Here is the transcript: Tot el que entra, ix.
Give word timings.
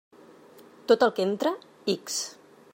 Tot 0.91 1.05
el 1.07 1.13
que 1.19 1.27
entra, 1.31 1.53
ix. 1.97 2.21